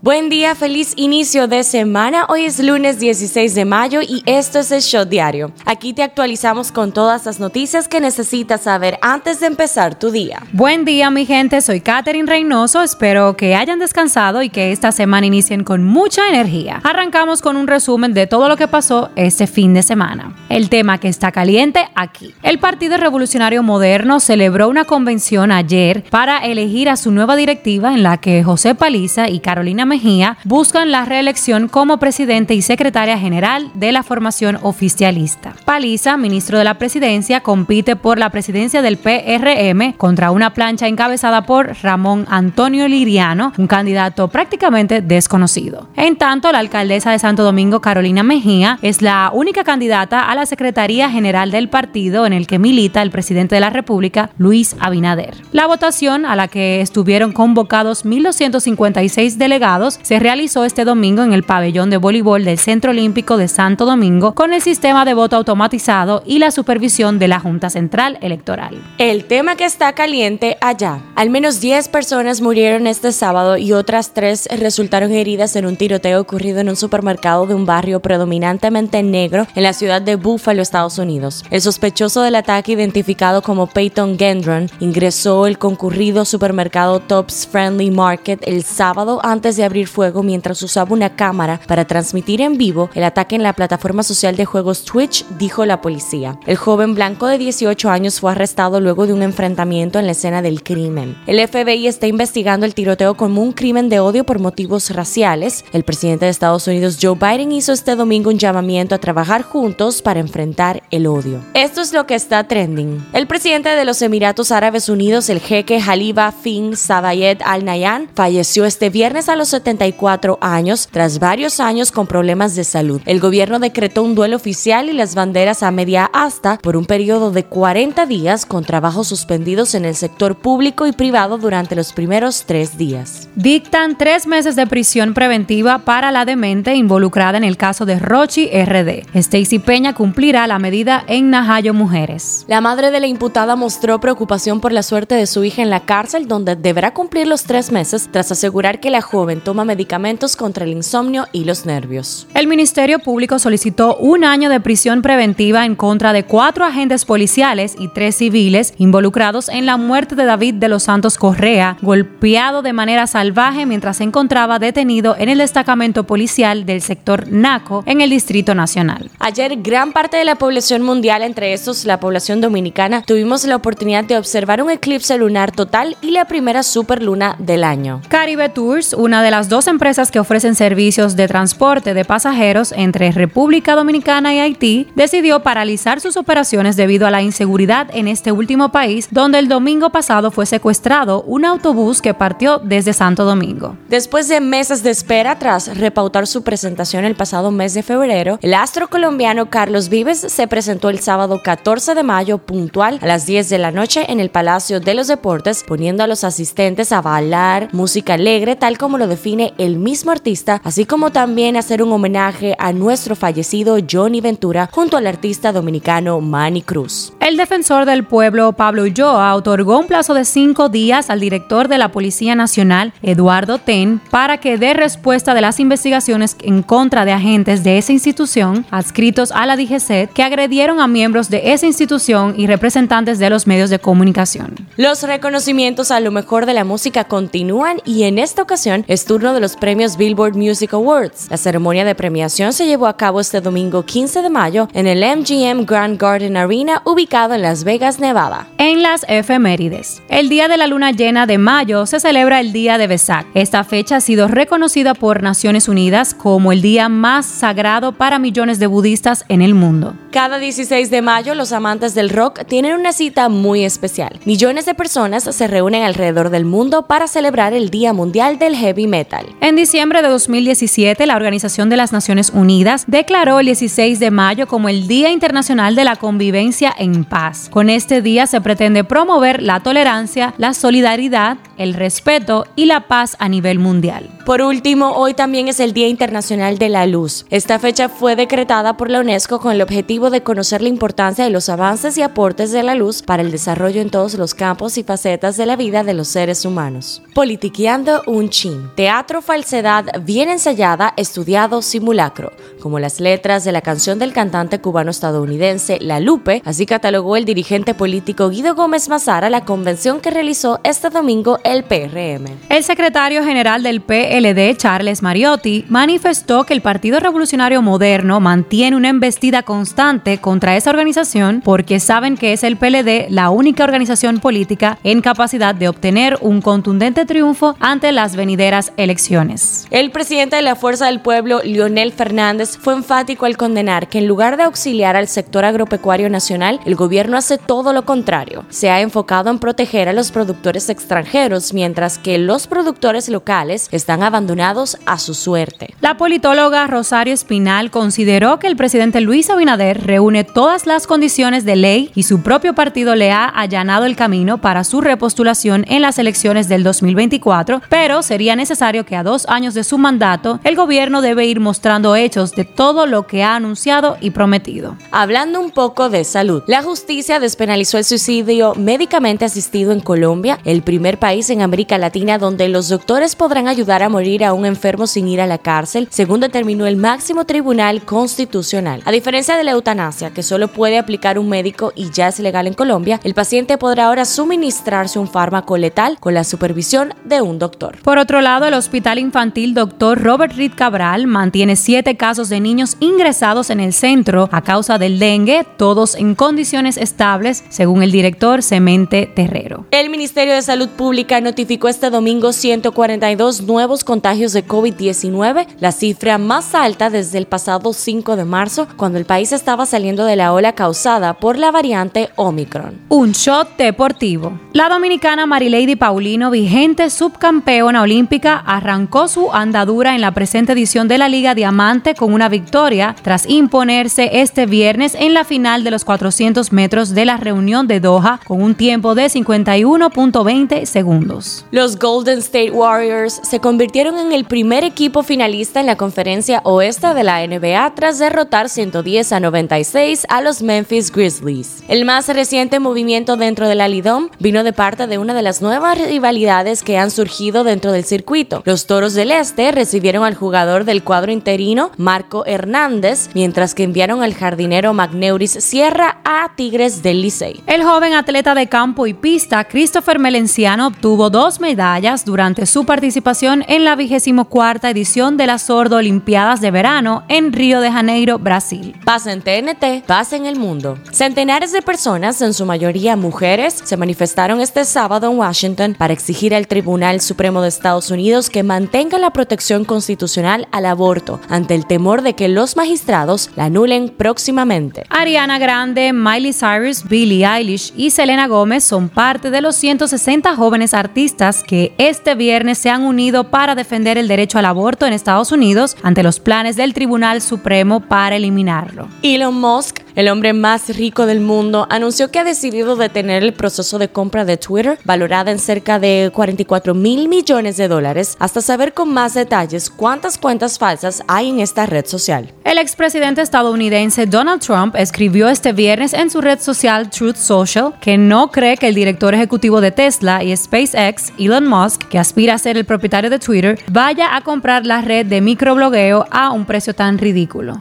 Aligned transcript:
Buen 0.00 0.28
día, 0.28 0.54
feliz 0.54 0.92
inicio 0.94 1.48
de 1.48 1.64
semana. 1.64 2.26
Hoy 2.28 2.44
es 2.44 2.60
lunes 2.60 3.00
16 3.00 3.56
de 3.56 3.64
mayo 3.64 4.00
y 4.00 4.22
esto 4.26 4.60
es 4.60 4.70
el 4.70 4.80
Show 4.80 5.04
Diario. 5.04 5.50
Aquí 5.66 5.92
te 5.92 6.04
actualizamos 6.04 6.70
con 6.70 6.92
todas 6.92 7.26
las 7.26 7.40
noticias 7.40 7.88
que 7.88 8.00
necesitas 8.00 8.60
saber 8.60 8.96
antes 9.02 9.40
de 9.40 9.48
empezar 9.48 9.98
tu 9.98 10.12
día. 10.12 10.40
Buen 10.52 10.84
día, 10.84 11.10
mi 11.10 11.26
gente. 11.26 11.60
Soy 11.60 11.80
Katherine 11.80 12.30
Reynoso. 12.30 12.84
Espero 12.84 13.36
que 13.36 13.56
hayan 13.56 13.80
descansado 13.80 14.40
y 14.42 14.50
que 14.50 14.70
esta 14.70 14.92
semana 14.92 15.26
inicien 15.26 15.64
con 15.64 15.82
mucha 15.82 16.28
energía. 16.28 16.80
Arrancamos 16.84 17.42
con 17.42 17.56
un 17.56 17.66
resumen 17.66 18.14
de 18.14 18.28
todo 18.28 18.48
lo 18.48 18.56
que 18.56 18.68
pasó 18.68 19.10
este 19.16 19.48
fin 19.48 19.74
de 19.74 19.82
semana. 19.82 20.32
El 20.48 20.68
tema 20.68 20.98
que 20.98 21.08
está 21.08 21.32
caliente 21.32 21.88
aquí. 21.96 22.32
El 22.44 22.60
Partido 22.60 22.98
Revolucionario 22.98 23.64
Moderno 23.64 24.20
celebró 24.20 24.68
una 24.68 24.84
convención 24.84 25.50
ayer 25.50 26.04
para 26.08 26.38
elegir 26.38 26.88
a 26.88 26.96
su 26.96 27.10
nueva 27.10 27.34
directiva 27.34 27.92
en 27.92 28.04
la 28.04 28.18
que 28.18 28.44
José 28.44 28.76
Paliza 28.76 29.28
y 29.28 29.40
Carolina 29.40 29.87
Mejía 29.88 30.38
buscan 30.44 30.92
la 30.92 31.04
reelección 31.04 31.66
como 31.66 31.98
presidente 31.98 32.54
y 32.54 32.62
secretaria 32.62 33.18
general 33.18 33.72
de 33.74 33.90
la 33.90 34.04
formación 34.04 34.58
oficialista. 34.62 35.54
Paliza, 35.64 36.16
ministro 36.16 36.58
de 36.58 36.64
la 36.64 36.78
presidencia, 36.78 37.40
compite 37.40 37.96
por 37.96 38.18
la 38.18 38.30
presidencia 38.30 38.82
del 38.82 38.98
PRM 38.98 39.94
contra 39.94 40.30
una 40.30 40.54
plancha 40.54 40.86
encabezada 40.86 41.46
por 41.46 41.76
Ramón 41.82 42.26
Antonio 42.28 42.86
Liriano, 42.86 43.52
un 43.58 43.66
candidato 43.66 44.28
prácticamente 44.28 45.00
desconocido. 45.00 45.88
En 45.96 46.16
tanto, 46.16 46.52
la 46.52 46.58
alcaldesa 46.58 47.10
de 47.10 47.18
Santo 47.18 47.42
Domingo, 47.42 47.80
Carolina 47.80 48.22
Mejía, 48.22 48.78
es 48.82 49.02
la 49.02 49.30
única 49.32 49.64
candidata 49.64 50.20
a 50.20 50.34
la 50.34 50.46
Secretaría 50.46 51.10
General 51.10 51.50
del 51.50 51.68
partido 51.68 52.26
en 52.26 52.32
el 52.32 52.46
que 52.46 52.58
milita 52.58 53.02
el 53.02 53.10
presidente 53.10 53.54
de 53.54 53.60
la 53.60 53.70
República, 53.70 54.30
Luis 54.38 54.76
Abinader. 54.78 55.34
La 55.52 55.66
votación, 55.66 56.26
a 56.26 56.36
la 56.36 56.48
que 56.48 56.80
estuvieron 56.80 57.32
convocados 57.32 58.04
1.256 58.04 59.36
delegados, 59.36 59.77
se 60.02 60.18
realizó 60.18 60.64
este 60.64 60.84
domingo 60.84 61.22
en 61.22 61.32
el 61.32 61.44
pabellón 61.44 61.90
de 61.90 61.96
voleibol 61.96 62.44
del 62.44 62.58
Centro 62.58 62.90
Olímpico 62.90 63.36
de 63.36 63.48
Santo 63.48 63.86
Domingo 63.86 64.34
con 64.34 64.52
el 64.52 64.60
sistema 64.60 65.04
de 65.04 65.14
voto 65.14 65.36
automatizado 65.36 66.22
y 66.26 66.38
la 66.38 66.50
supervisión 66.50 67.18
de 67.18 67.28
la 67.28 67.38
Junta 67.38 67.70
Central 67.70 68.18
Electoral. 68.20 68.82
El 68.98 69.24
tema 69.24 69.56
que 69.56 69.64
está 69.64 69.92
caliente 69.92 70.56
allá. 70.60 71.00
Al 71.14 71.30
menos 71.30 71.60
10 71.60 71.88
personas 71.88 72.40
murieron 72.40 72.86
este 72.86 73.12
sábado 73.12 73.56
y 73.56 73.72
otras 73.72 74.12
3 74.14 74.48
resultaron 74.58 75.12
heridas 75.12 75.54
en 75.56 75.66
un 75.66 75.76
tiroteo 75.76 76.20
ocurrido 76.20 76.58
en 76.60 76.68
un 76.68 76.76
supermercado 76.76 77.46
de 77.46 77.54
un 77.54 77.64
barrio 77.64 78.00
predominantemente 78.00 79.02
negro 79.02 79.46
en 79.54 79.62
la 79.62 79.72
ciudad 79.72 80.02
de 80.02 80.16
Buffalo, 80.16 80.62
Estados 80.62 80.98
Unidos. 80.98 81.44
El 81.50 81.60
sospechoso 81.60 82.22
del 82.22 82.34
ataque, 82.34 82.72
identificado 82.72 83.42
como 83.42 83.68
Peyton 83.68 84.18
Gendron, 84.18 84.68
ingresó 84.80 85.46
el 85.46 85.58
concurrido 85.58 86.24
supermercado 86.24 87.00
Tops 87.00 87.46
Friendly 87.46 87.90
Market 87.90 88.40
el 88.46 88.64
sábado 88.64 89.20
antes 89.22 89.56
de 89.56 89.67
abrir 89.68 89.86
fuego 89.86 90.22
mientras 90.22 90.62
usaba 90.62 90.92
una 90.92 91.14
cámara 91.16 91.60
para 91.66 91.86
transmitir 91.86 92.40
en 92.40 92.58
vivo 92.58 92.90
el 92.94 93.04
ataque 93.04 93.36
en 93.36 93.42
la 93.42 93.52
plataforma 93.52 94.02
social 94.02 94.36
de 94.36 94.44
juegos 94.44 94.84
Twitch, 94.84 95.24
dijo 95.38 95.64
la 95.64 95.80
policía. 95.80 96.38
El 96.46 96.56
joven 96.56 96.94
blanco 96.94 97.26
de 97.26 97.38
18 97.38 97.90
años 97.90 98.20
fue 98.20 98.32
arrestado 98.32 98.80
luego 98.80 99.06
de 99.06 99.12
un 99.12 99.22
enfrentamiento 99.22 99.98
en 99.98 100.06
la 100.06 100.12
escena 100.12 100.42
del 100.42 100.62
crimen. 100.62 101.16
El 101.26 101.46
FBI 101.46 101.86
está 101.86 102.06
investigando 102.06 102.66
el 102.66 102.74
tiroteo 102.74 103.16
como 103.16 103.42
un 103.42 103.52
crimen 103.52 103.88
de 103.88 104.00
odio 104.00 104.24
por 104.24 104.38
motivos 104.38 104.90
raciales. 104.90 105.64
El 105.72 105.84
presidente 105.84 106.24
de 106.24 106.30
Estados 106.30 106.66
Unidos, 106.66 106.98
Joe 107.00 107.14
Biden, 107.14 107.52
hizo 107.52 107.72
este 107.72 107.96
domingo 107.96 108.30
un 108.30 108.38
llamamiento 108.38 108.94
a 108.94 108.98
trabajar 108.98 109.42
juntos 109.42 110.02
para 110.02 110.20
enfrentar 110.20 110.82
el 110.90 111.06
odio. 111.06 111.40
Esto 111.54 111.80
es 111.80 111.92
lo 111.92 112.06
que 112.06 112.14
está 112.14 112.44
trending. 112.48 113.06
El 113.12 113.26
presidente 113.26 113.68
de 113.68 113.84
los 113.84 114.02
Emiratos 114.02 114.52
Árabes 114.52 114.88
Unidos, 114.88 115.28
el 115.28 115.40
jeque 115.40 115.80
Halifa 115.80 116.32
Fin 116.32 116.76
Sabayed 116.76 117.38
Al 117.44 117.64
Nahyan, 117.64 118.08
falleció 118.14 118.64
este 118.64 118.90
viernes 118.90 119.28
a 119.28 119.36
los 119.36 119.54
74 119.58 120.38
años 120.40 120.88
tras 120.90 121.18
varios 121.18 121.58
años 121.58 121.90
con 121.90 122.06
problemas 122.06 122.54
de 122.54 122.64
salud. 122.64 123.00
El 123.06 123.18
gobierno 123.18 123.58
decretó 123.58 124.02
un 124.02 124.14
duelo 124.14 124.36
oficial 124.36 124.88
y 124.88 124.92
las 124.92 125.14
banderas 125.14 125.62
a 125.62 125.70
media 125.70 126.08
asta 126.12 126.58
por 126.62 126.76
un 126.76 126.84
periodo 126.84 127.32
de 127.32 127.44
40 127.44 128.06
días 128.06 128.46
con 128.46 128.64
trabajos 128.64 129.08
suspendidos 129.08 129.74
en 129.74 129.84
el 129.84 129.96
sector 129.96 130.36
público 130.36 130.86
y 130.86 130.92
privado 130.92 131.38
durante 131.38 131.74
los 131.74 131.92
primeros 131.92 132.44
tres 132.46 132.78
días. 132.78 133.28
Dictan 133.34 133.98
tres 133.98 134.26
meses 134.26 134.54
de 134.54 134.66
prisión 134.66 135.12
preventiva 135.12 135.78
para 135.80 136.12
la 136.12 136.24
demente 136.24 136.74
involucrada 136.74 137.36
en 137.38 137.44
el 137.44 137.56
caso 137.56 137.84
de 137.84 137.98
Rochi 137.98 138.46
RD. 138.46 139.06
Stacy 139.14 139.58
Peña 139.58 139.94
cumplirá 139.94 140.46
la 140.46 140.58
medida 140.58 141.04
en 141.08 141.30
Najayo 141.30 141.74
Mujeres. 141.74 142.44
La 142.46 142.60
madre 142.60 142.90
de 142.90 143.00
la 143.00 143.06
imputada 143.08 143.56
mostró 143.56 143.98
preocupación 144.00 144.60
por 144.60 144.72
la 144.72 144.82
suerte 144.82 145.16
de 145.16 145.26
su 145.26 145.42
hija 145.42 145.62
en 145.62 145.70
la 145.70 145.80
cárcel, 145.80 146.28
donde 146.28 146.54
deberá 146.54 146.94
cumplir 146.94 147.26
los 147.26 147.44
tres 147.44 147.72
meses 147.72 148.08
tras 148.12 148.30
asegurar 148.30 148.80
que 148.80 148.90
la 148.90 149.02
joven 149.02 149.40
toma 149.48 149.64
medicamentos 149.64 150.36
contra 150.36 150.66
el 150.66 150.72
insomnio 150.72 151.26
y 151.32 151.44
los 151.44 151.64
nervios. 151.64 152.26
El 152.34 152.48
Ministerio 152.48 152.98
Público 152.98 153.38
solicitó 153.38 153.96
un 153.96 154.22
año 154.22 154.50
de 154.50 154.60
prisión 154.60 155.00
preventiva 155.00 155.64
en 155.64 155.74
contra 155.74 156.12
de 156.12 156.24
cuatro 156.24 156.66
agentes 156.66 157.06
policiales 157.06 157.74
y 157.78 157.88
tres 157.88 158.16
civiles 158.16 158.74
involucrados 158.76 159.48
en 159.48 159.64
la 159.64 159.78
muerte 159.78 160.16
de 160.16 160.26
David 160.26 160.56
de 160.56 160.68
los 160.68 160.82
Santos 160.82 161.16
Correa, 161.16 161.78
golpeado 161.80 162.60
de 162.60 162.74
manera 162.74 163.06
salvaje 163.06 163.64
mientras 163.64 163.96
se 163.96 164.04
encontraba 164.04 164.58
detenido 164.58 165.16
en 165.18 165.30
el 165.30 165.38
destacamento 165.38 166.04
policial 166.04 166.66
del 166.66 166.82
sector 166.82 167.32
Naco 167.32 167.84
en 167.86 168.02
el 168.02 168.10
Distrito 168.10 168.54
Nacional. 168.54 169.10
Ayer 169.18 169.62
gran 169.62 169.92
parte 169.92 170.18
de 170.18 170.26
la 170.26 170.34
población 170.34 170.82
mundial, 170.82 171.22
entre 171.22 171.54
estos 171.54 171.86
la 171.86 172.00
población 172.00 172.42
dominicana, 172.42 173.02
tuvimos 173.06 173.44
la 173.46 173.56
oportunidad 173.56 174.04
de 174.04 174.18
observar 174.18 174.62
un 174.62 174.70
eclipse 174.70 175.16
lunar 175.16 175.52
total 175.52 175.96
y 176.02 176.10
la 176.10 176.26
primera 176.26 176.62
superluna 176.62 177.36
del 177.38 177.64
año. 177.64 178.02
Caribe 178.08 178.50
Tours, 178.50 178.92
una 178.92 179.22
de 179.22 179.28
de 179.28 179.32
las 179.38 179.48
dos 179.48 179.68
empresas 179.68 180.10
que 180.10 180.18
ofrecen 180.18 180.56
servicios 180.56 181.14
de 181.14 181.28
transporte 181.28 181.94
de 181.94 182.04
pasajeros 182.04 182.72
entre 182.72 183.12
República 183.12 183.76
Dominicana 183.76 184.34
y 184.34 184.40
Haití, 184.40 184.88
decidió 184.96 185.44
paralizar 185.44 186.00
sus 186.00 186.16
operaciones 186.16 186.74
debido 186.74 187.06
a 187.06 187.12
la 187.12 187.22
inseguridad 187.22 187.86
en 187.92 188.08
este 188.08 188.32
último 188.32 188.72
país, 188.72 189.06
donde 189.12 189.38
el 189.38 189.46
domingo 189.46 189.90
pasado 189.90 190.32
fue 190.32 190.44
secuestrado 190.44 191.22
un 191.22 191.44
autobús 191.44 192.02
que 192.02 192.14
partió 192.14 192.58
desde 192.58 192.92
Santo 192.92 193.24
Domingo. 193.24 193.76
Después 193.88 194.26
de 194.26 194.40
meses 194.40 194.82
de 194.82 194.90
espera 194.90 195.38
tras 195.38 195.78
repautar 195.78 196.26
su 196.26 196.42
presentación 196.42 197.04
el 197.04 197.14
pasado 197.14 197.52
mes 197.52 197.74
de 197.74 197.84
febrero, 197.84 198.40
el 198.42 198.54
astro 198.54 198.90
colombiano 198.90 199.50
Carlos 199.50 199.88
Vives 199.88 200.18
se 200.18 200.48
presentó 200.48 200.90
el 200.90 200.98
sábado 200.98 201.42
14 201.44 201.94
de 201.94 202.02
mayo 202.02 202.38
puntual 202.38 202.98
a 203.00 203.06
las 203.06 203.24
10 203.24 203.50
de 203.50 203.58
la 203.58 203.70
noche 203.70 204.04
en 204.10 204.18
el 204.18 204.30
Palacio 204.30 204.80
de 204.80 204.94
los 204.94 205.06
Deportes, 205.06 205.62
poniendo 205.62 206.02
a 206.02 206.08
los 206.08 206.24
asistentes 206.24 206.90
a 206.90 207.02
bailar 207.02 207.68
música 207.72 208.14
alegre 208.14 208.56
tal 208.56 208.78
como 208.78 208.98
lo 208.98 209.06
define 209.06 209.27
el 209.58 209.78
mismo 209.78 210.10
artista, 210.10 210.60
así 210.64 210.86
como 210.86 211.10
también 211.10 211.56
hacer 211.56 211.82
un 211.82 211.92
homenaje 211.92 212.54
a 212.58 212.72
nuestro 212.72 213.14
fallecido 213.14 213.76
Johnny 213.90 214.22
Ventura 214.22 214.70
junto 214.72 214.96
al 214.96 215.06
artista 215.06 215.52
dominicano 215.52 216.20
Manny 216.20 216.62
Cruz. 216.62 217.12
El 217.20 217.36
defensor 217.36 217.84
del 217.84 218.04
pueblo 218.04 218.52
Pablo 218.54 218.84
Ulloa 218.84 219.34
otorgó 219.34 219.78
un 219.78 219.86
plazo 219.86 220.14
de 220.14 220.24
cinco 220.24 220.70
días 220.70 221.10
al 221.10 221.20
director 221.20 221.68
de 221.68 221.76
la 221.76 221.92
Policía 221.92 222.34
Nacional, 222.34 222.94
Eduardo 223.02 223.58
Ten, 223.58 224.00
para 224.10 224.38
que 224.38 224.56
dé 224.56 224.72
respuesta 224.72 225.34
de 225.34 225.42
las 225.42 225.60
investigaciones 225.60 226.34
en 226.40 226.62
contra 226.62 227.04
de 227.04 227.12
agentes 227.12 227.62
de 227.64 227.76
esa 227.76 227.92
institución 227.92 228.64
adscritos 228.70 229.30
a 229.32 229.44
la 229.44 229.56
DGCET 229.56 230.10
que 230.12 230.22
agredieron 230.22 230.80
a 230.80 230.88
miembros 230.88 231.28
de 231.28 231.52
esa 231.52 231.66
institución 231.66 232.34
y 232.38 232.46
representantes 232.46 233.18
de 233.18 233.28
los 233.28 233.46
medios 233.46 233.68
de 233.68 233.78
comunicación. 233.78 234.54
Los 234.76 235.02
reconocimientos 235.02 235.90
a 235.90 236.00
lo 236.00 236.10
mejor 236.10 236.46
de 236.46 236.54
la 236.54 236.64
música 236.64 237.04
continúan 237.04 237.80
y 237.84 238.04
en 238.04 238.18
esta 238.18 238.42
ocasión 238.42 238.84
es 238.88 239.04
turno 239.08 239.32
de 239.32 239.40
los 239.40 239.56
premios 239.56 239.96
Billboard 239.96 240.36
Music 240.36 240.74
Awards. 240.74 241.28
La 241.30 241.38
ceremonia 241.38 241.86
de 241.86 241.94
premiación 241.94 242.52
se 242.52 242.66
llevó 242.66 242.86
a 242.86 242.98
cabo 242.98 243.20
este 243.20 243.40
domingo 243.40 243.82
15 243.82 244.20
de 244.20 244.28
mayo 244.28 244.68
en 244.74 244.86
el 244.86 245.02
MGM 245.02 245.64
Grand 245.64 245.98
Garden 245.98 246.36
Arena 246.36 246.82
ubicado 246.84 247.32
en 247.34 247.40
Las 247.40 247.64
Vegas, 247.64 248.00
Nevada. 248.00 248.48
En 248.58 248.82
las 248.82 249.06
efemérides. 249.08 250.02
El 250.10 250.28
día 250.28 250.46
de 250.46 250.58
la 250.58 250.66
luna 250.66 250.90
llena 250.90 251.24
de 251.24 251.38
mayo 251.38 251.86
se 251.86 252.00
celebra 252.00 252.38
el 252.38 252.52
Día 252.52 252.76
de 252.76 252.86
Vesak. 252.86 253.26
Esta 253.32 253.64
fecha 253.64 253.96
ha 253.96 254.00
sido 254.02 254.28
reconocida 254.28 254.92
por 254.92 255.22
Naciones 255.22 255.68
Unidas 255.68 256.12
como 256.12 256.52
el 256.52 256.60
día 256.60 256.90
más 256.90 257.24
sagrado 257.24 257.92
para 257.92 258.18
millones 258.18 258.58
de 258.58 258.66
budistas 258.66 259.24
en 259.30 259.40
el 259.40 259.54
mundo. 259.54 259.94
Cada 260.10 260.38
16 260.38 260.90
de 260.90 261.00
mayo 261.00 261.34
los 261.34 261.52
amantes 261.52 261.94
del 261.94 262.10
rock 262.10 262.44
tienen 262.46 262.74
una 262.74 262.92
cita 262.92 263.30
muy 263.30 263.64
especial. 263.64 264.20
Millones 264.26 264.66
de 264.66 264.74
personas 264.74 265.24
se 265.24 265.46
reúnen 265.46 265.82
alrededor 265.82 266.28
del 266.28 266.44
mundo 266.44 266.82
para 266.82 267.08
celebrar 267.08 267.54
el 267.54 267.70
Día 267.70 267.94
Mundial 267.94 268.38
del 268.38 268.54
Heavy 268.54 268.86
Metal. 268.86 268.97
En 269.40 269.56
diciembre 269.56 270.02
de 270.02 270.08
2017, 270.08 271.06
la 271.06 271.16
Organización 271.16 271.68
de 271.68 271.76
las 271.76 271.92
Naciones 271.92 272.30
Unidas 272.30 272.84
declaró 272.86 273.40
el 273.40 273.46
16 273.46 274.00
de 274.00 274.10
mayo 274.10 274.46
como 274.46 274.68
el 274.68 274.88
Día 274.88 275.10
Internacional 275.10 275.74
de 275.74 275.84
la 275.84 275.96
Convivencia 275.96 276.74
en 276.76 277.04
Paz. 277.04 277.48
Con 277.50 277.70
este 277.70 278.02
día 278.02 278.26
se 278.26 278.40
pretende 278.40 278.84
promover 278.84 279.42
la 279.42 279.60
tolerancia, 279.60 280.34
la 280.38 280.54
solidaridad 280.54 281.38
el 281.58 281.74
respeto 281.74 282.46
y 282.56 282.66
la 282.66 282.88
paz 282.88 283.16
a 283.18 283.28
nivel 283.28 283.58
mundial. 283.58 284.08
Por 284.24 284.42
último, 284.42 284.92
hoy 284.92 285.14
también 285.14 285.48
es 285.48 285.60
el 285.60 285.72
Día 285.72 285.88
Internacional 285.88 286.58
de 286.58 286.68
la 286.68 286.86
Luz. 286.86 287.26
Esta 287.30 287.58
fecha 287.58 287.88
fue 287.88 288.16
decretada 288.16 288.76
por 288.76 288.90
la 288.90 289.00
UNESCO 289.00 289.40
con 289.40 289.52
el 289.52 289.62
objetivo 289.62 290.10
de 290.10 290.22
conocer 290.22 290.62
la 290.62 290.68
importancia 290.68 291.24
de 291.24 291.30
los 291.30 291.48
avances 291.48 291.96
y 291.98 292.02
aportes 292.02 292.52
de 292.52 292.62
la 292.62 292.74
luz 292.74 293.02
para 293.02 293.22
el 293.22 293.30
desarrollo 293.30 293.80
en 293.80 293.90
todos 293.90 294.14
los 294.14 294.34
campos 294.34 294.78
y 294.78 294.82
facetas 294.82 295.36
de 295.36 295.46
la 295.46 295.56
vida 295.56 295.82
de 295.82 295.94
los 295.94 296.08
seres 296.08 296.44
humanos. 296.44 297.02
Politiqueando 297.14 298.02
un 298.06 298.28
chin. 298.28 298.70
Teatro 298.74 299.22
falsedad 299.22 299.86
bien 300.02 300.28
ensayada, 300.28 300.94
estudiado 300.96 301.62
simulacro. 301.62 302.32
Como 302.60 302.78
las 302.78 303.00
letras 303.00 303.44
de 303.44 303.52
la 303.52 303.62
canción 303.62 303.98
del 303.98 304.12
cantante 304.12 304.60
cubano-estadounidense 304.60 305.78
La 305.80 306.00
Lupe, 306.00 306.42
así 306.44 306.66
catalogó 306.66 307.16
el 307.16 307.24
dirigente 307.24 307.74
político 307.74 308.28
Guido 308.28 308.54
Gómez 308.54 308.88
Mazara 308.88 309.30
la 309.30 309.44
convención 309.44 310.00
que 310.00 310.10
realizó 310.10 310.60
este 310.64 310.90
domingo 310.90 311.38
el 311.52 311.64
PRM. 311.64 312.26
El 312.50 312.62
secretario 312.62 313.24
general 313.24 313.62
del 313.62 313.80
PLD, 313.80 314.56
Charles 314.56 315.02
Mariotti, 315.02 315.64
manifestó 315.68 316.44
que 316.44 316.52
el 316.52 316.60
Partido 316.60 317.00
Revolucionario 317.00 317.62
Moderno 317.62 318.20
mantiene 318.20 318.76
una 318.76 318.90
embestida 318.90 319.42
constante 319.42 320.18
contra 320.18 320.56
esa 320.56 320.70
organización 320.70 321.40
porque 321.42 321.80
saben 321.80 322.16
que 322.16 322.34
es 322.34 322.44
el 322.44 322.56
PLD 322.56 323.08
la 323.08 323.30
única 323.30 323.64
organización 323.64 324.20
política 324.20 324.78
en 324.84 325.00
capacidad 325.00 325.54
de 325.54 325.68
obtener 325.68 326.18
un 326.20 326.42
contundente 326.42 327.06
triunfo 327.06 327.56
ante 327.60 327.92
las 327.92 328.14
venideras 328.14 328.72
elecciones. 328.76 329.66
El 329.70 329.90
presidente 329.90 330.36
de 330.36 330.42
la 330.42 330.56
Fuerza 330.56 330.86
del 330.86 331.00
Pueblo, 331.00 331.40
Lionel 331.42 331.92
Fernández, 331.92 332.58
fue 332.58 332.74
enfático 332.74 333.24
al 333.24 333.36
condenar 333.36 333.88
que 333.88 333.98
en 333.98 334.06
lugar 334.06 334.36
de 334.36 334.42
auxiliar 334.42 334.96
al 334.96 335.08
sector 335.08 335.44
agropecuario 335.44 336.10
nacional, 336.10 336.60
el 336.66 336.74
gobierno 336.74 337.16
hace 337.16 337.38
todo 337.38 337.72
lo 337.72 337.84
contrario. 337.84 338.44
Se 338.50 338.70
ha 338.70 338.80
enfocado 338.80 339.30
en 339.30 339.38
proteger 339.38 339.88
a 339.88 339.92
los 339.92 340.12
productores 340.12 340.68
extranjeros, 340.68 341.37
mientras 341.52 341.98
que 341.98 342.18
los 342.18 342.46
productores 342.46 343.08
locales 343.08 343.68
están 343.72 344.02
abandonados 344.02 344.78
a 344.86 344.98
su 344.98 345.14
suerte. 345.14 345.74
La 345.80 345.96
politóloga 345.96 346.66
Rosario 346.66 347.14
Espinal 347.14 347.70
consideró 347.70 348.38
que 348.38 348.46
el 348.46 348.56
presidente 348.56 349.00
Luis 349.00 349.30
Abinader 349.30 349.86
reúne 349.86 350.24
todas 350.24 350.66
las 350.66 350.86
condiciones 350.86 351.44
de 351.44 351.56
ley 351.56 351.90
y 351.94 352.02
su 352.02 352.22
propio 352.22 352.54
partido 352.54 352.94
le 352.94 353.12
ha 353.12 353.26
allanado 353.26 353.86
el 353.86 353.96
camino 353.96 354.38
para 354.38 354.64
su 354.64 354.80
repostulación 354.80 355.64
en 355.68 355.82
las 355.82 355.98
elecciones 355.98 356.48
del 356.48 356.62
2024, 356.64 357.62
pero 357.68 358.02
sería 358.02 358.36
necesario 358.36 358.84
que 358.84 358.96
a 358.96 359.02
dos 359.02 359.26
años 359.28 359.54
de 359.54 359.64
su 359.64 359.78
mandato 359.78 360.40
el 360.44 360.56
gobierno 360.56 361.00
debe 361.00 361.26
ir 361.26 361.40
mostrando 361.40 361.96
hechos 361.96 362.32
de 362.32 362.44
todo 362.44 362.86
lo 362.86 363.06
que 363.06 363.22
ha 363.22 363.36
anunciado 363.36 363.96
y 364.00 364.10
prometido. 364.10 364.76
Hablando 364.90 365.40
un 365.40 365.50
poco 365.50 365.88
de 365.88 366.04
salud, 366.04 366.42
la 366.46 366.62
justicia 366.62 367.20
despenalizó 367.20 367.78
el 367.78 367.84
suicidio 367.84 368.54
médicamente 368.54 369.24
asistido 369.24 369.72
en 369.72 369.80
Colombia, 369.80 370.38
el 370.44 370.62
primer 370.62 370.98
país 370.98 371.27
en 371.30 371.42
América 371.42 371.78
Latina 371.78 372.18
donde 372.18 372.48
los 372.48 372.68
doctores 372.68 373.16
podrán 373.16 373.48
ayudar 373.48 373.82
a 373.82 373.88
morir 373.88 374.24
a 374.24 374.32
un 374.32 374.46
enfermo 374.46 374.86
sin 374.86 375.08
ir 375.08 375.20
a 375.20 375.26
la 375.26 375.38
cárcel, 375.38 375.88
según 375.90 376.20
determinó 376.20 376.66
el 376.66 376.76
máximo 376.76 377.24
tribunal 377.24 377.82
constitucional. 377.82 378.82
A 378.84 378.92
diferencia 378.92 379.36
de 379.36 379.44
la 379.44 379.52
eutanasia, 379.52 380.10
que 380.10 380.22
solo 380.22 380.48
puede 380.48 380.78
aplicar 380.78 381.18
un 381.18 381.28
médico 381.28 381.72
y 381.74 381.90
ya 381.90 382.08
es 382.08 382.18
legal 382.18 382.46
en 382.46 382.54
Colombia, 382.54 383.00
el 383.04 383.14
paciente 383.14 383.58
podrá 383.58 383.86
ahora 383.86 384.04
suministrarse 384.04 384.98
un 384.98 385.08
fármaco 385.08 385.56
letal 385.56 385.98
con 385.98 386.14
la 386.14 386.24
supervisión 386.24 386.94
de 387.04 387.20
un 387.20 387.38
doctor. 387.38 387.78
Por 387.82 387.98
otro 387.98 388.20
lado, 388.20 388.46
el 388.46 388.54
Hospital 388.54 388.98
Infantil 388.98 389.54
Dr. 389.54 390.02
Robert 390.02 390.34
Reed 390.34 390.52
Cabral 390.54 391.06
mantiene 391.06 391.56
siete 391.56 391.96
casos 391.96 392.28
de 392.28 392.40
niños 392.40 392.76
ingresados 392.80 393.50
en 393.50 393.60
el 393.60 393.72
centro 393.72 394.28
a 394.32 394.42
causa 394.42 394.78
del 394.78 394.98
dengue, 394.98 395.44
todos 395.56 395.94
en 395.94 396.14
condiciones 396.14 396.76
estables, 396.76 397.44
según 397.48 397.82
el 397.82 397.92
director 397.92 398.42
Semente 398.42 399.06
Terrero. 399.06 399.66
El 399.70 399.90
Ministerio 399.90 400.34
de 400.34 400.42
Salud 400.42 400.68
Pública 400.68 401.17
notificó 401.20 401.68
este 401.68 401.90
domingo 401.90 402.32
142 402.32 403.42
nuevos 403.42 403.84
contagios 403.84 404.32
de 404.32 404.46
COVID-19, 404.46 405.46
la 405.60 405.72
cifra 405.72 406.18
más 406.18 406.54
alta 406.54 406.90
desde 406.90 407.18
el 407.18 407.26
pasado 407.26 407.72
5 407.72 408.16
de 408.16 408.24
marzo, 408.24 408.68
cuando 408.76 408.98
el 408.98 409.04
país 409.04 409.32
estaba 409.32 409.66
saliendo 409.66 410.04
de 410.04 410.16
la 410.16 410.32
ola 410.32 410.54
causada 410.54 411.14
por 411.14 411.38
la 411.38 411.50
variante 411.50 412.10
Omicron. 412.16 412.78
Un 412.88 413.12
shot 413.12 413.56
deportivo. 413.56 414.38
La 414.52 414.68
dominicana 414.68 415.26
Marilady 415.26 415.76
Paulino, 415.76 416.30
vigente 416.30 416.90
subcampeona 416.90 417.82
olímpica, 417.82 418.36
arrancó 418.38 419.08
su 419.08 419.32
andadura 419.32 419.94
en 419.94 420.00
la 420.00 420.12
presente 420.12 420.52
edición 420.52 420.88
de 420.88 420.98
la 420.98 421.08
Liga 421.08 421.34
Diamante 421.34 421.94
con 421.94 422.12
una 422.12 422.28
victoria 422.28 422.94
tras 423.02 423.28
imponerse 423.28 424.20
este 424.20 424.46
viernes 424.46 424.94
en 424.98 425.14
la 425.14 425.24
final 425.24 425.64
de 425.64 425.70
los 425.70 425.84
400 425.84 426.52
metros 426.52 426.94
de 426.94 427.04
la 427.04 427.16
reunión 427.16 427.66
de 427.66 427.80
Doha 427.80 428.20
con 428.26 428.42
un 428.42 428.54
tiempo 428.54 428.94
de 428.94 429.06
51.20 429.06 430.64
segundos. 430.64 431.07
Los 431.50 431.78
Golden 431.78 432.18
State 432.18 432.50
Warriors 432.50 433.20
se 433.22 433.40
convirtieron 433.40 433.98
en 433.98 434.12
el 434.12 434.24
primer 434.24 434.62
equipo 434.62 435.02
finalista 435.02 435.60
en 435.60 435.66
la 435.66 435.76
conferencia 435.76 436.42
oeste 436.44 436.92
de 436.92 437.02
la 437.02 437.26
NBA 437.26 437.74
tras 437.74 437.98
derrotar 437.98 438.48
110 438.48 439.12
a 439.12 439.20
96 439.20 440.06
a 440.08 440.20
los 440.20 440.42
Memphis 440.42 440.92
Grizzlies. 440.92 441.62
El 441.68 441.84
más 441.84 442.08
reciente 442.08 442.60
movimiento 442.60 443.16
dentro 443.16 443.48
de 443.48 443.54
la 443.54 443.68
Lidom 443.68 444.10
vino 444.18 444.44
de 444.44 444.52
parte 444.52 444.86
de 444.86 444.98
una 444.98 445.14
de 445.14 445.22
las 445.22 445.40
nuevas 445.40 445.78
rivalidades 445.78 446.62
que 446.62 446.76
han 446.76 446.90
surgido 446.90 447.42
dentro 447.42 447.72
del 447.72 447.84
circuito. 447.84 448.42
Los 448.44 448.66
Toros 448.66 448.94
del 448.94 449.10
Este 449.10 449.50
recibieron 449.50 450.04
al 450.04 450.14
jugador 450.14 450.64
del 450.64 450.84
cuadro 450.84 451.10
interino, 451.10 451.70
Marco 451.78 452.26
Hernández, 452.26 453.08
mientras 453.14 453.54
que 453.54 453.62
enviaron 453.62 454.02
al 454.02 454.14
jardinero 454.14 454.74
Magneuris 454.74 455.32
Sierra 455.32 456.00
a 456.04 456.34
Tigres 456.36 456.82
del 456.82 457.00
Licey. 457.00 457.42
El 457.46 457.64
joven 457.64 457.94
atleta 457.94 458.34
de 458.34 458.48
campo 458.48 458.86
y 458.86 458.94
pista, 458.94 459.44
Christopher 459.44 459.98
Melenciano, 459.98 460.66
obtuvo 460.68 460.87
dos 460.96 461.38
medallas 461.38 462.04
durante 462.04 462.46
su 462.46 462.64
participación 462.64 463.44
en 463.46 463.64
la 463.64 463.76
24 463.76 464.70
edición 464.70 465.16
de 465.16 465.26
las 465.26 465.42
Sordo 465.42 465.76
Olimpiadas 465.76 466.40
de 466.40 466.50
Verano 466.50 467.04
en 467.08 467.32
Río 467.32 467.60
de 467.60 467.70
Janeiro, 467.70 468.18
Brasil. 468.18 468.74
Paz 468.84 469.06
en 469.06 469.20
TNT, 469.20 469.84
paz 469.86 470.12
en 470.12 470.24
el 470.24 470.36
mundo. 470.36 470.78
Centenares 470.90 471.52
de 471.52 471.62
personas, 471.62 472.22
en 472.22 472.32
su 472.32 472.46
mayoría 472.46 472.96
mujeres, 472.96 473.60
se 473.62 473.76
manifestaron 473.76 474.40
este 474.40 474.64
sábado 474.64 475.10
en 475.10 475.18
Washington 475.18 475.76
para 475.78 475.92
exigir 475.92 476.34
al 476.34 476.46
Tribunal 476.46 477.00
Supremo 477.00 477.42
de 477.42 477.48
Estados 477.48 477.90
Unidos 477.90 478.30
que 478.30 478.42
mantenga 478.42 478.98
la 478.98 479.10
protección 479.10 479.64
constitucional 479.64 480.48
al 480.52 480.66
aborto 480.66 481.20
ante 481.28 481.54
el 481.54 481.66
temor 481.66 482.02
de 482.02 482.14
que 482.14 482.28
los 482.28 482.56
magistrados 482.56 483.30
la 483.36 483.44
anulen 483.44 483.90
próximamente. 483.90 484.84
Ariana 484.88 485.38
Grande, 485.38 485.92
Miley 485.92 486.32
Cyrus, 486.32 486.82
Billie 486.88 487.26
Eilish 487.26 487.72
y 487.76 487.90
Selena 487.90 488.26
Gómez 488.26 488.64
son 488.64 488.88
parte 488.88 489.30
de 489.30 489.42
los 489.42 489.54
160 489.56 490.34
jóvenes 490.34 490.74
artistas 490.78 491.42
que 491.42 491.72
este 491.76 492.14
viernes 492.14 492.58
se 492.58 492.70
han 492.70 492.82
unido 492.82 493.24
para 493.30 493.54
defender 493.54 493.98
el 493.98 494.08
derecho 494.08 494.38
al 494.38 494.46
aborto 494.46 494.86
en 494.86 494.92
Estados 494.92 495.32
Unidos 495.32 495.76
ante 495.82 496.02
los 496.02 496.20
planes 496.20 496.56
del 496.56 496.74
Tribunal 496.74 497.20
Supremo 497.20 497.80
para 497.80 498.16
eliminarlo. 498.16 498.88
Elon 499.02 499.34
Musk 499.34 499.80
el 499.98 500.06
hombre 500.06 500.32
más 500.32 500.76
rico 500.76 501.06
del 501.06 501.18
mundo, 501.18 501.66
anunció 501.70 502.12
que 502.12 502.20
ha 502.20 502.24
decidido 502.24 502.76
detener 502.76 503.24
el 503.24 503.32
proceso 503.32 503.80
de 503.80 503.88
compra 503.88 504.24
de 504.24 504.36
Twitter, 504.36 504.78
valorada 504.84 505.32
en 505.32 505.40
cerca 505.40 505.80
de 505.80 506.12
44 506.14 506.72
mil 506.72 507.08
millones 507.08 507.56
de 507.56 507.66
dólares, 507.66 508.16
hasta 508.20 508.40
saber 508.40 508.74
con 508.74 508.94
más 508.94 509.14
detalles 509.14 509.68
cuántas 509.68 510.16
cuentas 510.16 510.56
falsas 510.56 511.02
hay 511.08 511.30
en 511.30 511.40
esta 511.40 511.66
red 511.66 511.84
social. 511.84 512.32
El 512.44 512.58
expresidente 512.58 513.22
estadounidense 513.22 514.06
Donald 514.06 514.40
Trump 514.40 514.76
escribió 514.76 515.28
este 515.28 515.52
viernes 515.52 515.92
en 515.94 516.10
su 516.10 516.20
red 516.20 516.38
social 516.38 516.90
Truth 516.90 517.16
Social 517.16 517.74
que 517.80 517.98
no 517.98 518.30
cree 518.30 518.56
que 518.56 518.68
el 518.68 518.76
director 518.76 519.14
ejecutivo 519.14 519.60
de 519.60 519.72
Tesla 519.72 520.22
y 520.22 520.36
SpaceX, 520.36 521.12
Elon 521.18 521.48
Musk, 521.48 521.88
que 521.88 521.98
aspira 521.98 522.34
a 522.34 522.38
ser 522.38 522.56
el 522.56 522.66
propietario 522.66 523.10
de 523.10 523.18
Twitter, 523.18 523.58
vaya 523.68 524.14
a 524.14 524.20
comprar 524.20 524.64
la 524.64 524.80
red 524.80 525.06
de 525.06 525.20
microblogueo 525.20 526.06
a 526.12 526.30
un 526.30 526.46
precio 526.46 526.72
tan 526.72 526.98
ridículo. 526.98 527.58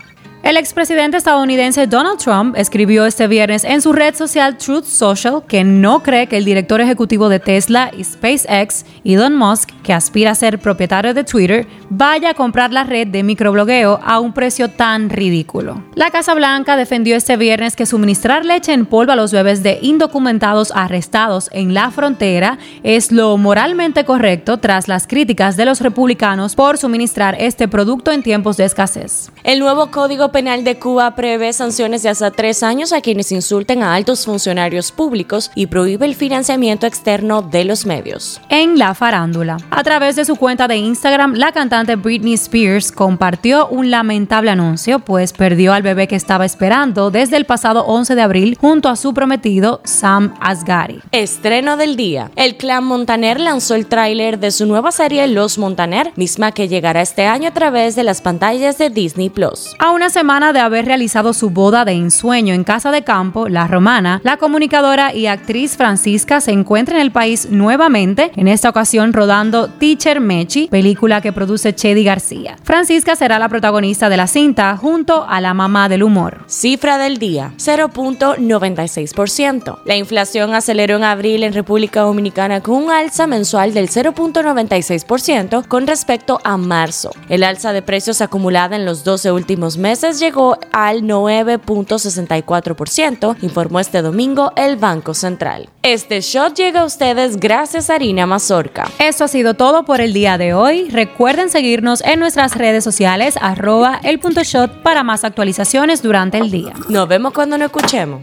El 0.48 0.56
expresidente 0.56 1.18
estadounidense 1.18 1.88
Donald 1.88 2.20
Trump 2.20 2.56
escribió 2.56 3.06
este 3.06 3.28
viernes 3.28 3.66
en 3.66 3.82
su 3.82 3.92
red 3.92 4.16
social 4.16 4.58
Truth 4.58 4.86
Social 4.86 5.44
que 5.46 5.66
no 5.66 6.02
cree 6.02 6.28
que 6.28 6.38
el 6.38 6.46
director 6.46 6.80
ejecutivo 6.80 7.28
de 7.28 7.42
Tesla 7.42 7.92
y 7.94 8.06
SpaceX, 8.06 8.86
Elon 9.04 9.36
Musk, 9.36 9.72
que 9.84 9.92
aspira 9.92 10.32
a 10.32 10.36
ser 10.36 10.60
propietario 10.60 11.14
de 11.14 11.26
Twitter, 11.26 11.68
vaya 11.90 12.30
a 12.30 12.34
comprar 12.34 12.72
la 12.72 12.86
red 12.86 13.08
de 13.08 13.24
microblogueo 13.24 14.00
a 14.02 14.22
un 14.22 14.32
precio 14.32 14.70
tan 14.70 15.10
ridículo. 15.10 15.84
La 15.96 16.12
Casa 16.12 16.34
Blanca 16.34 16.78
defendió 16.78 17.18
este 17.18 17.36
viernes 17.36 17.76
que 17.76 17.86
suministrar 17.86 18.46
leche 18.46 18.72
en 18.72 18.86
polvo 18.86 19.12
a 19.12 19.18
los 19.18 19.34
bebés 19.34 19.64
de 19.64 19.80
indocumentados 19.82 20.72
arrestados 20.74 21.50
en 21.52 21.74
la 21.74 21.92
frontera 21.92 22.58
es 22.84 23.12
lo 23.12 23.36
moralmente 23.36 24.06
correcto 24.06 24.60
tras 24.60 24.88
las 24.88 25.08
críticas 25.08 25.58
de 25.58 25.66
los 25.66 25.82
republicanos 25.82 26.56
por 26.56 26.78
suministrar 26.78 27.36
este 27.38 27.68
producto 27.68 28.14
en 28.14 28.24
tiempos 28.24 28.56
de 28.56 28.64
escasez. 28.64 29.30
El 29.44 29.60
nuevo 29.60 29.92
código 29.92 30.32
Penal 30.38 30.64
de 30.64 30.78
Cuba 30.78 31.16
prevé 31.16 31.52
sanciones 31.52 32.04
de 32.04 32.10
hasta 32.10 32.30
tres 32.30 32.62
años 32.62 32.94
a 32.94 33.02
quienes 33.02 33.32
insulten 33.32 33.82
a 33.82 33.96
altos 33.96 34.24
funcionarios 34.24 34.92
públicos 34.92 35.50
y 35.56 35.66
prohíbe 35.66 36.06
el 36.06 36.14
financiamiento 36.14 36.86
externo 36.86 37.42
de 37.42 37.66
los 37.66 37.88
medios. 37.88 38.40
En 38.50 38.78
la 38.78 38.94
farándula. 38.94 39.58
A 39.72 39.84
través 39.84 40.16
de 40.16 40.26
su 40.26 40.36
cuenta 40.36 40.68
de 40.68 40.78
Instagram, 40.78 41.34
la 41.34 41.52
cantante 41.54 41.96
Britney 41.96 42.36
Spears 42.36 42.92
compartió 42.92 43.68
un 43.70 43.90
lamentable 43.90 44.52
anuncio, 44.52 45.00
pues 45.00 45.34
perdió 45.34 45.74
al 45.74 45.82
bebé 45.82 46.08
que 46.08 46.16
estaba 46.16 46.46
esperando 46.46 47.10
desde 47.10 47.36
el 47.38 47.46
pasado 47.46 47.86
11 47.86 48.14
de 48.14 48.22
abril 48.22 48.58
junto 48.62 48.90
a 48.90 48.96
su 48.96 49.16
prometido 49.16 49.82
Sam 49.86 50.36
Asghari. 50.40 51.02
Estreno 51.12 51.78
del 51.78 51.96
día. 51.96 52.30
El 52.36 52.58
clan 52.58 52.84
Montaner 52.84 53.40
lanzó 53.40 53.74
el 53.74 53.88
tráiler 53.88 54.38
de 54.38 54.52
su 54.52 54.68
nueva 54.68 54.92
serie 54.92 55.26
Los 55.26 55.58
Montaner, 55.58 56.14
misma 56.16 56.52
que 56.52 56.68
llegará 56.68 57.02
este 57.02 57.26
año 57.26 57.48
a 57.48 57.54
través 57.56 57.96
de 57.96 58.04
las 58.04 58.22
pantallas 58.22 58.78
de 58.78 58.92
Disney 58.92 59.32
Plus. 59.32 59.74
A 59.80 59.90
una 59.90 60.12
semana 60.12 60.27
de 60.28 60.60
haber 60.60 60.84
realizado 60.86 61.32
su 61.32 61.52
boda 61.52 61.86
de 61.86 61.94
ensueño 61.94 62.54
en 62.54 62.66
casa 62.66 62.92
de 62.92 63.06
campo, 63.06 63.48
La 63.48 63.66
Romana, 63.66 64.20
la 64.26 64.36
comunicadora 64.36 65.16
y 65.16 65.28
actriz 65.28 65.78
Francisca 65.78 66.42
se 66.42 66.52
encuentra 66.52 66.96
en 66.96 67.02
el 67.02 67.12
país 67.12 67.48
nuevamente, 67.50 68.34
en 68.36 68.50
esta 68.50 68.70
ocasión 68.70 69.14
rodando 69.14 69.70
Teacher 69.70 70.20
Mechi, 70.20 70.68
película 70.68 71.22
que 71.22 71.32
produce 71.32 71.74
Chedi 71.74 72.04
García. 72.04 72.58
Francisca 72.64 73.16
será 73.16 73.40
la 73.40 73.48
protagonista 73.48 74.10
de 74.10 74.18
la 74.18 74.28
cinta 74.28 74.76
junto 74.76 75.26
a 75.30 75.40
la 75.40 75.54
mamá 75.54 75.88
del 75.88 76.04
humor. 76.04 76.44
Cifra 76.48 76.98
del 76.98 77.20
día, 77.20 77.54
0.96%. 77.56 79.80
La 79.86 79.96
inflación 79.96 80.54
aceleró 80.54 80.98
en 80.98 81.06
abril 81.06 81.44
en 81.44 81.54
República 81.54 82.02
Dominicana 82.02 82.62
con 82.62 82.84
un 82.84 82.92
alza 82.92 83.28
mensual 83.28 83.74
del 83.74 83.88
0.96% 83.88 85.66
con 85.70 85.88
respecto 85.88 86.42
a 86.44 86.58
marzo. 86.58 87.12
El 87.30 87.46
alza 87.46 87.72
de 87.72 87.82
precios 87.82 88.20
acumulada 88.20 88.76
en 88.76 88.86
los 88.86 89.06
12 89.06 89.32
últimos 89.32 89.78
meses 89.78 90.07
llegó 90.14 90.58
al 90.72 91.04
9.64%, 91.04 93.38
informó 93.42 93.80
este 93.80 94.02
domingo 94.02 94.52
el 94.56 94.78
Banco 94.78 95.14
Central. 95.14 95.70
Este 95.84 96.22
shot 96.22 96.56
llega 96.56 96.82
a 96.82 96.86
ustedes 96.86 97.38
gracias 97.38 97.90
a 97.90 97.96
Harina 97.96 98.26
Mazorca. 98.26 98.90
Esto 99.00 99.26
ha 99.26 99.28
sido 99.28 99.54
todo 99.54 99.86
por 99.86 100.02
el 100.02 100.14
día 100.14 100.38
de 100.38 100.54
hoy. 100.54 100.90
Recuerden 100.90 101.50
seguirnos 101.50 102.02
en 102.02 102.20
nuestras 102.20 102.56
redes 102.56 102.84
sociales 102.84 103.38
arroba 103.42 104.00
el 104.04 104.20
punto 104.20 104.44
shot 104.44 104.84
para 104.84 105.04
más 105.04 105.24
actualizaciones 105.24 106.02
durante 106.02 106.38
el 106.38 106.52
día. 106.52 106.74
Nos 106.90 107.08
vemos 107.08 107.34
cuando 107.34 107.58
nos 107.58 107.68
escuchemos. 107.68 108.22